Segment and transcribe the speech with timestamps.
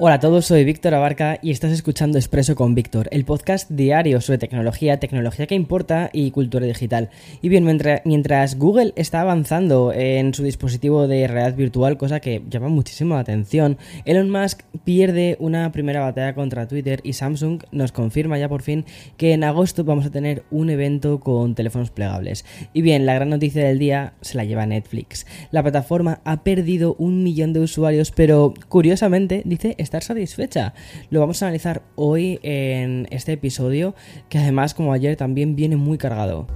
[0.00, 4.20] Hola a todos, soy Víctor Abarca y estás escuchando Expreso con Víctor, el podcast diario
[4.20, 7.10] sobre tecnología, tecnología que importa y cultura digital.
[7.42, 7.64] Y bien,
[8.04, 13.22] mientras, Google está avanzando en su dispositivo de realidad virtual, cosa que llama muchísimo la
[13.22, 18.62] atención, Elon Musk pierde una primera batalla contra Twitter y Samsung nos confirma ya por
[18.62, 18.84] fin
[19.16, 22.44] que en agosto vamos a tener un evento con teléfonos plegables.
[22.72, 25.26] Y bien, la gran noticia del día se la lleva Netflix.
[25.50, 30.74] La plataforma ha perdido un millón de usuarios, pero curiosamente dice estar satisfecha.
[31.10, 33.94] Lo vamos a analizar hoy en este episodio,
[34.28, 36.46] que además, como ayer, también viene muy cargado.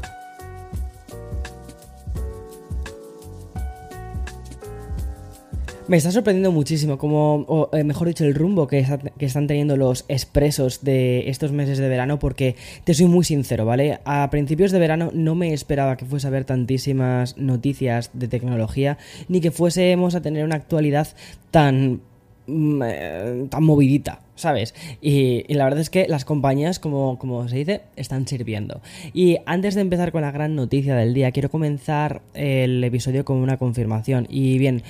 [5.89, 8.87] Me está sorprendiendo muchísimo, como, o eh, mejor dicho, el rumbo que,
[9.19, 13.67] que, están teniendo los expresos de estos meses de verano, porque te soy muy sincero,
[13.67, 13.99] ¿vale?
[14.05, 18.97] A principios de verano no me esperaba que fuese a haber tantísimas noticias de tecnología,
[19.29, 21.09] ni que fuésemos a tener una actualidad
[21.51, 22.01] tan
[22.47, 24.19] tan movidita.
[24.35, 24.75] ¿Sabes?
[25.01, 28.81] Y, la verdad es que las compañías, como, como se dice, están sirviendo.
[29.13, 33.37] Y antes de empezar con la gran noticia del día, quiero comenzar el episodio con
[33.39, 34.27] una confirmación.
[34.29, 34.83] Y bien,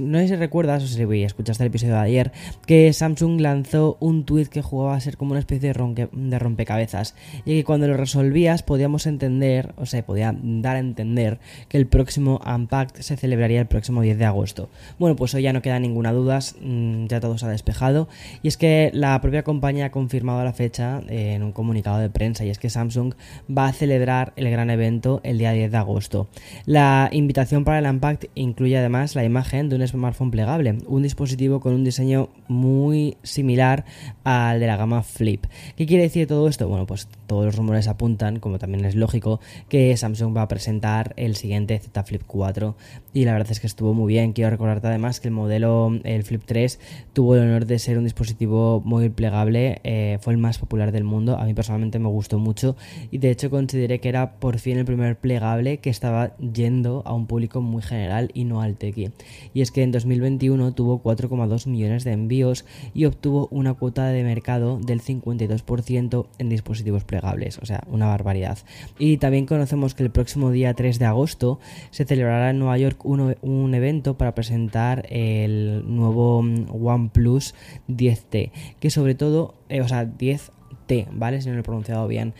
[0.00, 2.32] no sé si recuerdas, o si escuchaste el episodio de ayer,
[2.66, 7.14] que Samsung lanzó un tweet que jugaba a ser como una especie de, de rompecabezas.
[7.44, 11.86] Y que cuando lo resolvías podíamos entender, o sea, podía dar a entender que el
[11.86, 14.68] próximo Unpacked se celebraría el próximo 10 de agosto.
[14.98, 18.08] Bueno, pues hoy ya no queda ninguna duda, mm, ya todo se ha despejado.
[18.42, 22.44] Y es que la propia compañía ha confirmado la fecha en un comunicado de prensa
[22.44, 23.14] y es que Samsung
[23.48, 26.28] va a celebrar el gran evento el día 10 de agosto.
[26.66, 31.60] La invitación para el Unpacked incluye además la imagen de un smartphone plegable, un dispositivo
[31.60, 33.84] con un diseño muy similar
[34.24, 35.46] al de la gama Flip.
[35.76, 36.68] ¿Qué quiere decir todo esto?
[36.68, 41.14] Bueno, pues todos los rumores apuntan, como también es lógico, que Samsung va a presentar
[41.16, 42.76] el siguiente Z Flip 4
[43.14, 44.32] y la verdad es que estuvo muy bien.
[44.32, 46.80] Quiero recordarte además que el modelo, el Flip 3,
[47.12, 51.04] tuvo el honor de ser un dispositivo muy plegable, eh, fue el más popular del
[51.04, 52.76] mundo, a mí personalmente me gustó mucho
[53.10, 57.14] y de hecho consideré que era por fin el primer plegable que estaba yendo a
[57.14, 59.10] un público muy general y no al tequi.
[59.54, 64.22] Y es que en 2021 tuvo 4,2 millones de envíos y obtuvo una cuota de
[64.24, 68.58] mercado del 52% en dispositivos plegables, o sea, una barbaridad.
[68.98, 73.04] Y también conocemos que el próximo día 3 de agosto se celebrará en Nueva York
[73.04, 77.54] un, un evento para presentar el nuevo mm, OnePlus
[77.88, 78.50] 10T
[78.80, 81.40] que sobre todo, eh, o sea, 10T, ¿vale?
[81.40, 82.34] Si no lo he pronunciado bien.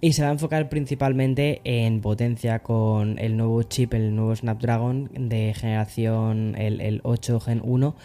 [0.00, 5.10] Y se va a enfocar principalmente en potencia con el nuevo chip, el nuevo Snapdragon
[5.16, 7.96] de generación, el, 8 Gen 1,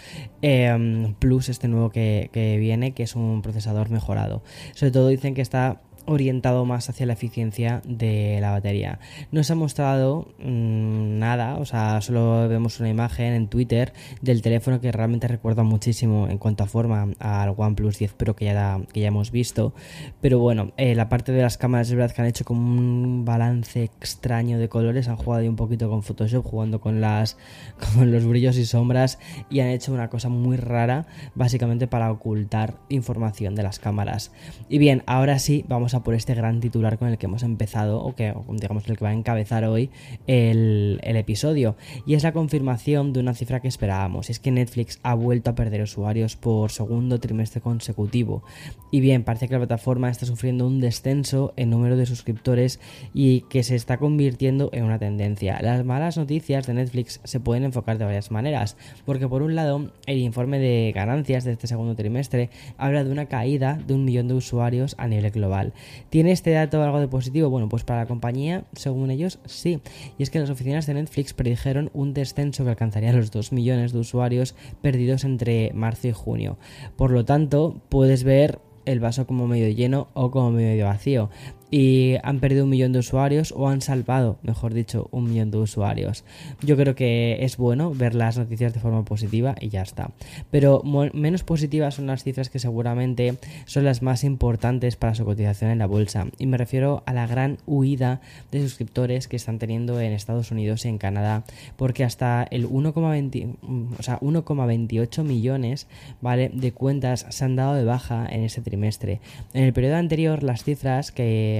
[0.42, 4.44] em, plus este nuevo que, que viene, que es un procesador mejorado.
[4.76, 9.00] Sobre todo dicen que está orientado más hacia la eficiencia de la batería.
[9.32, 14.42] No se ha mostrado mm, nada, o sea, solo vemos una imagen en Twitter del
[14.42, 18.80] teléfono que realmente recuerda muchísimo en cuanto a forma al OnePlus 10 Pro que ya,
[18.92, 19.74] que ya hemos visto.
[20.22, 23.26] Pero bueno, eh, la parte de las cámaras es verdad que han hecho como un
[23.26, 27.38] balance extraño de colores, han jugado un poquito con Photoshop, jugando con, las,
[27.96, 31.06] con los brillos y sombras y han hecho una cosa muy rara,
[31.36, 34.32] básicamente para ocultar información de las cámaras.
[34.70, 38.02] Y bien, ahora sí, vamos a por este gran titular con el que hemos empezado,
[38.02, 39.90] o que digamos el que va a encabezar hoy
[40.28, 41.76] el, episodio.
[42.06, 44.30] Y es la confirmación de una cifra que esperábamos.
[44.30, 48.44] Es que Netflix ha vuelto a perder usuarios por segundo trimestre consecutivo.
[48.92, 52.80] Y bien, parece que la plataforma está sufriendo un descenso en número de suscriptores
[53.14, 55.60] y que se está convirtiendo en una tendencia.
[55.62, 58.78] Las malas noticias de Netflix se pueden enfocar de varias maneras.
[59.06, 63.26] Porque por un lado, el informe de ganancias de este segundo trimestre habla de una
[63.28, 65.74] caída de un millón de usuarios a nivel global.
[66.10, 67.50] ¿Tiene este dato algo de positivo?
[67.50, 69.80] Bueno, pues para la compañía, según ellos, sí.
[70.18, 73.94] Y es que las oficinas de Netflix predijeron un descenso que alcanzaría los 2 millones
[73.94, 76.58] de usuarios perdidos entre marzo y junio.
[76.96, 81.30] Por lo tanto, puedes ver el vaso como medio lleno o como medio vacío.
[81.72, 85.58] Y han perdido un millón de usuarios o han salvado, mejor dicho, un millón de
[85.58, 86.24] usuarios.
[86.62, 90.12] Yo creo que es bueno ver las noticias de forma positiva y ya está.
[90.52, 90.82] Pero
[91.14, 93.36] menos positivas son las cifras que seguramente
[93.66, 96.28] son las más importantes para su cotización en la bolsa.
[96.38, 98.22] Y me refiero a la gran huida
[98.52, 101.44] de suscriptores que están teniendo en Estados Unidos y en Canadá,
[101.78, 103.56] porque hasta el 1,20,
[103.98, 105.88] o sea, 1,28 millones,
[106.22, 106.50] ¿vale?
[106.54, 109.20] de cuentas se han dado de baja en ese trimestre.
[109.54, 111.59] En el periodo anterior las cifras que,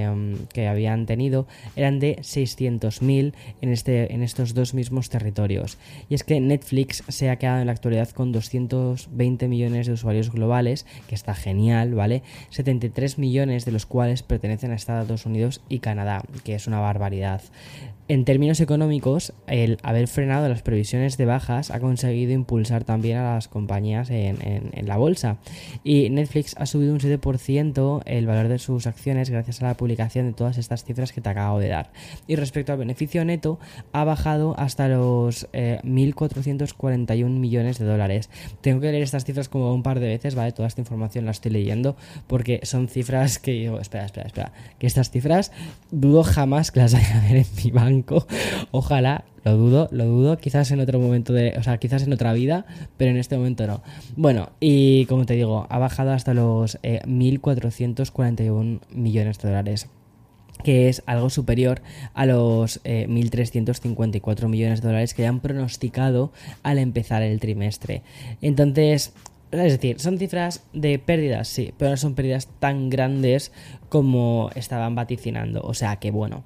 [0.52, 5.78] que habían tenido eran de 600.000 en este en estos dos mismos territorios.
[6.08, 10.30] Y es que Netflix se ha quedado en la actualidad con 220 millones de usuarios
[10.30, 12.22] globales, que está genial, ¿vale?
[12.50, 17.42] 73 millones de los cuales pertenecen a Estados Unidos y Canadá, que es una barbaridad.
[18.10, 23.34] En términos económicos, el haber frenado las previsiones de bajas ha conseguido impulsar también a
[23.34, 25.38] las compañías en, la bolsa.
[25.84, 30.26] Y Netflix ha subido un 7% el valor de sus acciones gracias a la publicación
[30.26, 31.92] de todas estas cifras que te acabo de dar.
[32.26, 33.60] Y respecto al beneficio neto,
[33.92, 38.28] ha bajado hasta los 1.441 eh, millones de dólares.
[38.60, 40.50] Tengo que leer estas cifras como un par de veces, ¿vale?
[40.50, 41.94] Toda esta información la estoy leyendo
[42.26, 45.52] porque son cifras que digo, espera, espera, espera, que estas cifras
[45.92, 47.99] dudo jamás que las haya ver en mi banco
[48.70, 52.32] Ojalá, lo dudo, lo dudo, quizás en otro momento de, o sea, quizás en otra
[52.32, 52.66] vida,
[52.96, 53.82] pero en este momento no.
[54.16, 59.88] Bueno, y como te digo, ha bajado hasta los 1.441 eh, millones de dólares
[60.62, 61.80] que es algo superior
[62.12, 66.32] a los 1.354 eh, millones de dólares que han pronosticado
[66.62, 68.02] al empezar el trimestre.
[68.42, 69.14] Entonces,
[69.50, 73.52] es decir, son cifras de pérdidas, sí, pero no son pérdidas tan grandes
[73.88, 75.62] como estaban vaticinando.
[75.62, 76.44] O sea que bueno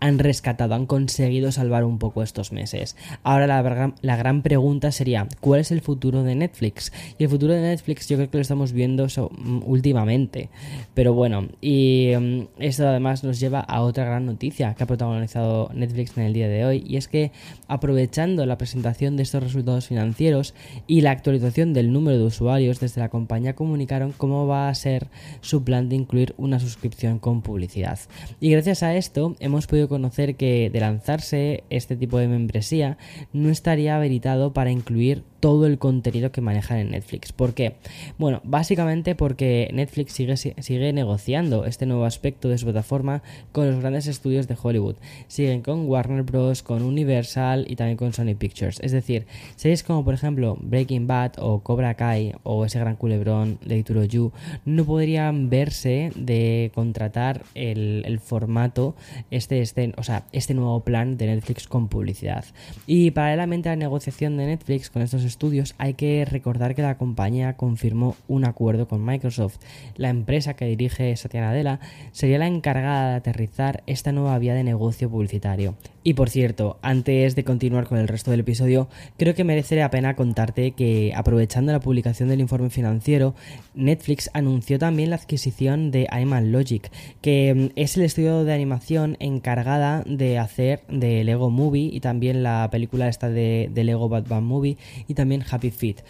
[0.00, 2.96] han rescatado, han conseguido salvar un poco estos meses.
[3.22, 6.92] Ahora la, la, gran pregunta sería, ¿cuál es el futuro de Netflix?
[7.18, 10.50] Y el futuro de Netflix yo creo que lo estamos viendo mm, últimamente.
[10.94, 15.70] Pero bueno, y mm, esto además nos lleva a otra gran noticia que ha protagonizado
[15.74, 17.32] Netflix en el día de hoy, y es que
[17.68, 20.54] aprovechando la presentación de estos resultados financieros
[20.86, 25.08] y la actualización del número de usuarios, desde la compañía comunicaron cómo va a ser
[25.40, 27.98] su plan de incluir una suscripción con publicidad.
[28.40, 32.98] Y gracias a esto hemos podido conocer que de lanzarse este tipo de membresía
[33.32, 37.30] no estaría habilitado para incluir todo el contenido que manejan en Netflix.
[37.30, 37.74] ¿Por qué?
[38.16, 43.78] Bueno, básicamente porque Netflix sigue, sigue negociando este nuevo aspecto de su plataforma con los
[43.78, 44.96] grandes estudios de Hollywood.
[45.28, 48.80] Siguen con Warner Bros., con Universal y también con Sony Pictures.
[48.80, 49.26] Es decir,
[49.56, 54.04] series como por ejemplo Breaking Bad o Cobra Kai o ese gran culebrón de Ituro
[54.04, 54.32] Yu
[54.64, 58.96] no podrían verse de contratar el, el formato,
[59.30, 62.46] este, este, o sea, este nuevo plan de Netflix con publicidad.
[62.86, 65.33] Y paralelamente a la negociación de Netflix con estos estudios,
[65.78, 69.58] hay que recordar que la compañía confirmó un acuerdo con Microsoft.
[69.96, 71.80] La empresa que dirige Satya Nadella
[72.12, 75.74] sería la encargada de aterrizar esta nueva vía de negocio publicitario.
[76.06, 79.90] Y por cierto, antes de continuar con el resto del episodio, creo que merece la
[79.90, 83.34] pena contarte que aprovechando la publicación del informe financiero,
[83.74, 86.90] Netflix anunció también la adquisición de Animal Logic,
[87.22, 92.42] que mm, es el estudio de animación encargada de hacer de Lego Movie y también
[92.42, 94.76] la película esta de, de Lego Batman Movie
[95.08, 96.02] y también también Happy Feet.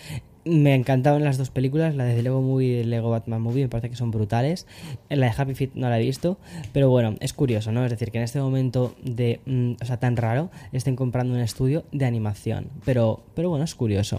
[0.45, 3.91] Me encantaron las dos películas, la de Lego Movie y Lego Batman Movie, me parece
[3.91, 4.67] que son brutales.
[5.09, 6.37] La de Happy Feet no la he visto,
[6.73, 7.85] pero bueno, es curioso, ¿no?
[7.85, 11.41] Es decir, que en este momento de, mm, o sea, tan raro, estén comprando un
[11.41, 12.67] estudio de animación.
[12.85, 14.19] Pero, pero bueno, es curioso.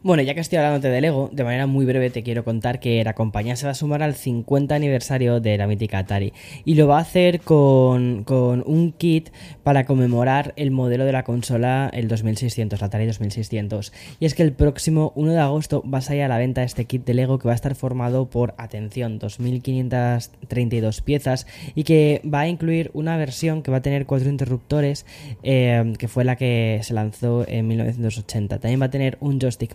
[0.00, 3.02] Bueno, ya que estoy hablando de Lego, de manera muy breve te quiero contar que
[3.02, 6.32] la compañía se va a sumar al 50 aniversario de la mítica Atari
[6.64, 9.30] y lo va a hacer con, un kit
[9.64, 13.92] para conmemorar el modelo de la consola el 2600, la Atari 2600.
[14.20, 16.84] Y es que el próximo 1 de agosto va a salir a la venta este
[16.84, 22.42] kit de Lego que va a estar formado por, atención, 2532 piezas y que va
[22.42, 25.06] a incluir una versión que va a tener cuatro interruptores,
[25.42, 28.60] eh, que fue la que se lanzó en 1980.
[28.60, 29.74] También va a tener un joystick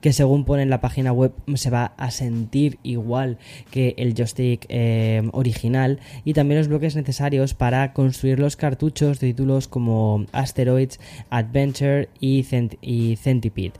[0.00, 3.38] que según pone en la página web se va a sentir igual
[3.70, 9.28] que el joystick eh, original y también los bloques necesarios para construir los cartuchos de
[9.28, 11.00] títulos como Asteroids,
[11.30, 12.46] Adventure y,
[12.82, 13.72] y Centipede.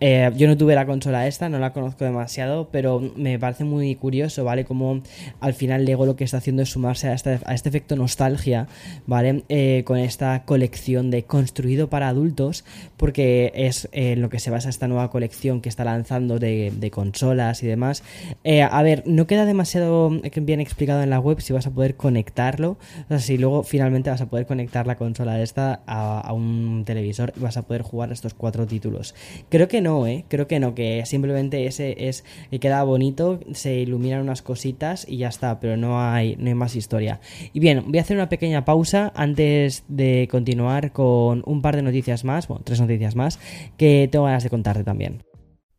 [0.00, 3.94] Eh, yo no tuve la consola esta, no la conozco demasiado, pero me parece muy
[3.96, 4.64] curioso, ¿vale?
[4.64, 5.02] Como
[5.40, 8.66] al final Lego lo que está haciendo es sumarse a este, este efecto nostalgia,
[9.06, 9.44] ¿vale?
[9.50, 12.64] Eh, con esta colección de construido para adultos,
[12.96, 17.62] porque es eh, lo que se basa esta nueva colección que está lanzando de, consolas
[17.62, 18.02] y demás.
[18.44, 22.78] a ver, no queda demasiado bien explicado en la web si vas a poder conectarlo,
[23.04, 26.82] o sea, si luego finalmente vas a poder conectar la consola esta a, a un
[26.84, 29.14] televisor y vas a poder jugar estos cuatro títulos.
[29.50, 30.24] Creo que no no, ¿eh?
[30.28, 35.18] Creo que no, que simplemente ese es que queda bonito, se iluminan unas cositas y
[35.18, 37.20] ya está, pero no hay, no hay más historia.
[37.52, 41.82] Y bien, voy a hacer una pequeña pausa antes de continuar con un par de
[41.82, 43.38] noticias más, bueno, tres noticias más,
[43.76, 45.22] que tengo ganas de contarte también.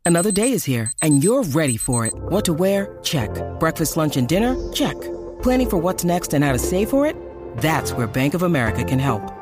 [0.04, 2.12] Another day is here and you're ready for it.
[2.28, 2.98] What to wear?
[3.02, 3.30] Check.
[3.60, 4.56] Breakfast, lunch, and dinner?
[4.72, 4.96] Check.
[5.42, 7.16] Planning for what's next and how to save for it?
[7.58, 9.41] That's where Bank of America can help.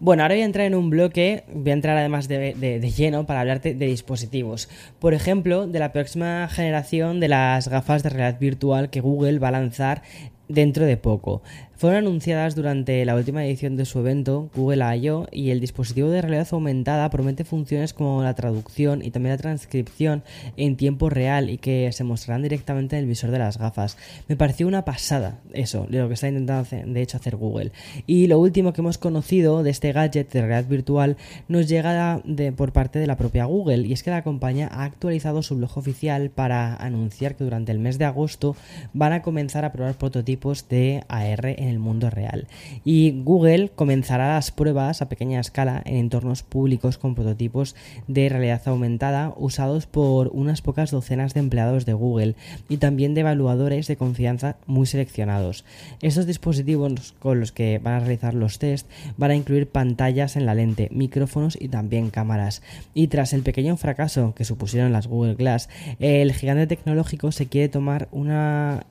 [0.00, 2.90] Bueno, ahora voy a entrar en un bloque, voy a entrar además de, de, de,
[2.90, 4.68] lleno para hablarte de dispositivos.
[5.00, 9.48] Por ejemplo, de la próxima generación de las gafas de realidad virtual que Google va
[9.48, 10.02] a lanzar
[10.46, 11.42] dentro de poco.
[11.78, 16.20] Fueron anunciadas durante la última edición de su evento, Google I.O., y el dispositivo de
[16.20, 20.24] realidad aumentada promete funciones como la traducción y también la transcripción
[20.56, 23.96] en tiempo real y que se mostrarán directamente en el visor de las gafas.
[24.26, 27.70] Me pareció una pasada eso, de lo que está intentando hacer, de hecho hacer Google.
[28.08, 31.16] Y lo último que hemos conocido de este gadget de realidad virtual
[31.46, 32.20] nos llega
[32.56, 35.78] por parte de la propia Google, y es que la compañía ha actualizado su blog
[35.78, 38.56] oficial para anunciar que durante el mes de agosto
[38.94, 42.46] van a comenzar a probar prototipos de AR el mundo real.
[42.84, 47.74] Y Google comenzará las pruebas a pequeña escala en entornos públicos con prototipos
[48.06, 52.34] de realidad aumentada usados por unas pocas docenas de empleados de Google
[52.68, 55.64] y también de evaluadores de confianza muy seleccionados.
[56.02, 60.46] Estos dispositivos con los que van a realizar los test van a incluir pantallas en
[60.46, 62.62] la lente, micrófonos y también cámaras.
[62.94, 67.68] Y tras el pequeño fracaso que supusieron las Google Glass, el gigante tecnológico se quiere
[67.68, 68.84] tomar una,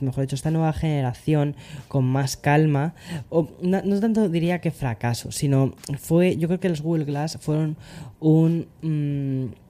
[0.00, 1.54] mejor dicho, esta nueva generación
[1.88, 2.94] con más calma,
[3.28, 7.76] o no, tanto diría que fracaso, sino fue, yo creo que los Google Glass fueron
[8.20, 8.66] un...
[8.82, 9.69] Mmm,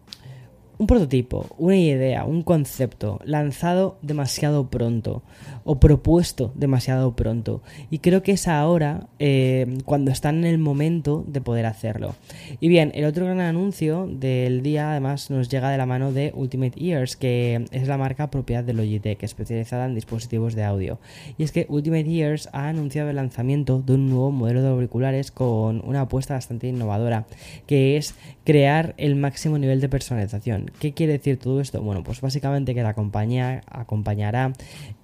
[0.80, 5.22] un prototipo, una idea, un concepto lanzado demasiado pronto
[5.64, 7.60] o propuesto demasiado pronto.
[7.90, 12.14] Y creo que es ahora eh, cuando están en el momento de poder hacerlo.
[12.60, 16.32] Y bien, el otro gran anuncio del día además nos llega de la mano de
[16.34, 20.98] Ultimate Ears, que es la marca propiedad de Logitech, especializada en dispositivos de audio.
[21.36, 25.30] Y es que Ultimate Ears ha anunciado el lanzamiento de un nuevo modelo de auriculares
[25.30, 27.26] con una apuesta bastante innovadora,
[27.66, 28.14] que es
[28.50, 30.72] crear el máximo nivel de personalización.
[30.80, 31.80] ¿Qué quiere decir todo esto?
[31.82, 34.54] Bueno, pues básicamente que la compañía acompañará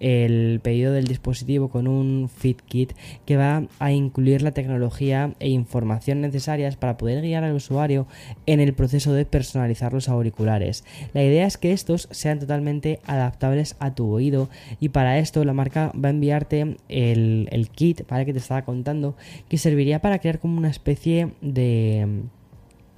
[0.00, 5.48] el pedido del dispositivo con un Fit Kit que va a incluir la tecnología e
[5.48, 8.08] información necesarias para poder guiar al usuario
[8.46, 10.82] en el proceso de personalizar los auriculares.
[11.14, 14.50] La idea es que estos sean totalmente adaptables a tu oído
[14.80, 19.14] y para esto la marca va a enviarte el, kit, para que te estaba contando,
[19.48, 22.24] que serviría para crear como una especie de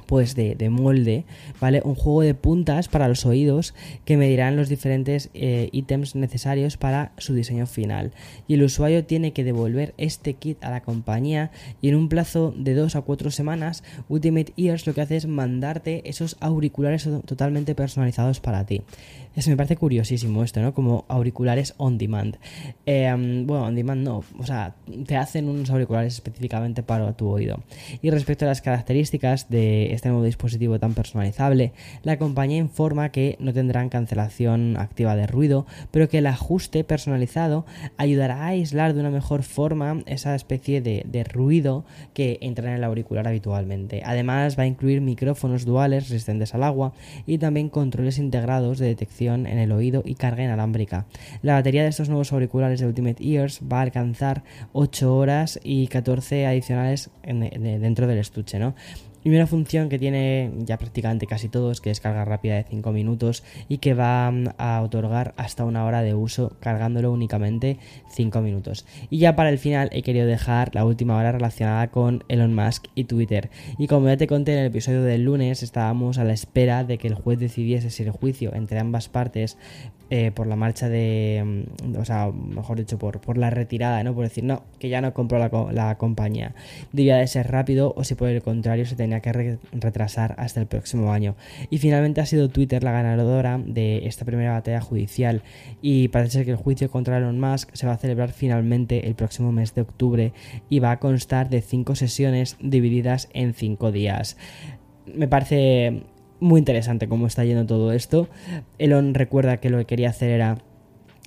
[0.09, 1.27] pues de, de, molde,
[1.61, 1.83] ¿vale?
[1.85, 3.75] Un juego de puntas para los oídos
[4.07, 8.13] que medirán los diferentes eh, ítems necesarios para su diseño final.
[8.49, 11.51] Y el usuario tiene que devolver este kit a la compañía
[11.83, 15.27] y en un plazo de 2 a 4 semanas, Ultimate Ears lo que hace es
[15.27, 18.81] mandarte esos auriculares totalmente personalizados para ti.
[19.37, 20.75] Eso me parece curiosísimo esto, ¿no?
[20.75, 22.39] Como auriculares on demand.
[22.87, 23.15] Eh,
[23.47, 24.75] bueno, on demand no, o sea,
[25.07, 27.63] te hacen unos auriculares específicamente para tu oído.
[28.03, 33.37] Y respecto a las características de este nuevo dispositivo tan personalizable, la compañía informa que
[33.41, 39.01] no tendrán cancelación activa de ruido, pero que el ajuste personalizado ayudará a aislar de
[39.01, 44.03] una mejor forma esa especie de, ruido que entra en el auricular habitualmente.
[44.05, 46.93] Además, va a incluir micrófonos duales resistentes al agua
[47.27, 51.07] y también controles integrados de detección en el oído y carga inalámbrica.
[51.43, 55.89] La batería de estos nuevos auriculares de Ultimate Ears va a alcanzar 8 horas y
[55.89, 58.75] 14 adicionales en, de, dentro del estuche, ¿no?
[59.29, 63.45] Una función que tiene ya prácticamente casi todos, que es carga rápida de 5 minutos
[63.69, 67.77] y que va a otorgar hasta una hora de uso cargándolo únicamente
[68.11, 68.87] 5 minutos.
[69.11, 72.87] Y ya para el final he querido dejar la última hora relacionada con Elon Musk
[72.95, 73.51] y Twitter.
[73.77, 76.97] Y como ya te conté en el episodio del lunes, estábamos a la espera de
[76.97, 79.59] que el juez decidiese si el juicio entre ambas partes
[80.11, 81.67] eh, por la marcha de,
[81.99, 84.15] o sea, mejor dicho, por, por la retirada, ¿no?
[84.15, 86.55] Por decir, no, que ya no compró la, la compañía.
[86.93, 90.61] Debía de ser rápido o si por el contrario se tenía que re retrasar hasta
[90.61, 91.37] el próximo año.
[91.71, 95.43] Y finalmente ha sido Twitter la ganadora de esta primera batalla judicial
[95.83, 99.53] y parece que el juicio contra Elon Musk se va a celebrar finalmente el próximo
[99.53, 100.33] mes de octubre
[100.69, 104.37] y va a constar de cinco sesiones divididas en cinco días.
[105.07, 106.03] Me parece
[106.41, 108.29] muy interesante cómo está yendo todo esto.
[108.79, 110.59] Elon recuerda que lo que quería hacer era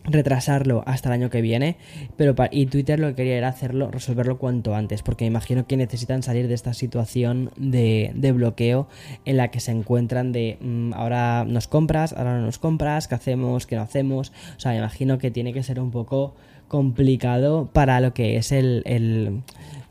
[0.04, 1.78] retrasarlo hasta el año que viene,
[2.18, 5.78] pero y Twitter lo que quería era hacerlo, resolverlo cuanto antes, porque me imagino que
[5.78, 8.88] necesitan salir de esta situación de, bloqueo
[9.26, 13.16] en la que se encuentran de mm, ahora nos compras, ahora no nos compras, qué
[13.16, 16.34] hacemos, qué no hacemos, o sea, me imagino que tiene que ser un poco
[16.72, 19.42] complicado para lo que es el, el,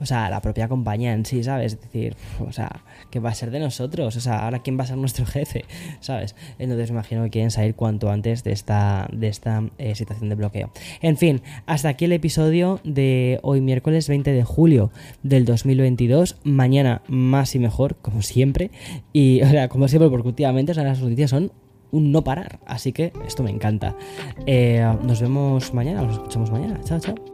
[0.01, 1.75] o sea, la propia compañía en sí, ¿sabes?
[1.75, 4.17] Es decir, o sea, ¿qué va a ser de nosotros?
[4.17, 5.67] O sea, ahora quién va a ser nuestro jefe,
[6.01, 6.35] ¿sabes?
[6.59, 10.37] Entonces me imagino que quieren salir cuanto antes de esta, de esta eh, situación de
[10.37, 10.73] bloqueo.
[11.03, 14.91] En fin, hasta aquí el episodio de hoy miércoles 20 de julio
[15.23, 16.39] del 2022.
[16.45, 18.71] Mañana más y mejor, como siempre.
[19.13, 21.53] Y, o sea, como siempre, porque últimamente las noticias son
[21.93, 22.61] un no parar.
[22.67, 23.97] Así que esto me encanta.
[24.47, 26.81] Eh, nos vemos mañana, nos escuchamos mañana.
[26.85, 27.30] Chao, chao.